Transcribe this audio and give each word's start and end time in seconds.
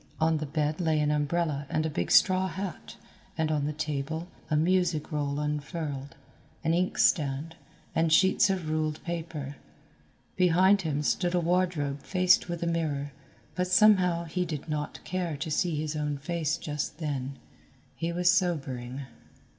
On 0.19 0.37
the 0.37 0.47
bed 0.47 0.81
lay 0.81 0.99
an 0.99 1.11
umbrella 1.11 1.67
and 1.69 1.85
a 1.85 1.89
big 1.91 2.09
straw 2.09 2.47
hat, 2.47 2.97
and 3.37 3.51
on 3.51 3.65
the 3.65 3.71
table, 3.71 4.27
a 4.49 4.55
music 4.55 5.11
roll 5.11 5.39
unfurled, 5.39 6.15
an 6.63 6.73
ink 6.73 6.97
stand, 6.97 7.55
and 7.93 8.11
sheets 8.11 8.49
of 8.49 8.67
ruled 8.71 8.99
paper. 9.03 9.57
Behind 10.35 10.81
him 10.81 11.03
stood 11.03 11.35
a 11.35 11.39
wardrobe 11.39 12.01
faced 12.01 12.49
with 12.49 12.63
a 12.63 12.65
mirror, 12.65 13.11
but 13.53 13.67
somehow 13.67 14.23
he 14.23 14.43
did 14.43 14.67
not 14.67 15.03
care 15.03 15.37
to 15.37 15.51
see 15.51 15.75
his 15.75 15.95
own 15.95 16.17
face 16.17 16.57
just 16.57 16.97
then. 16.97 17.37
He 17.95 18.11
was 18.11 18.31
sobering. 18.31 19.01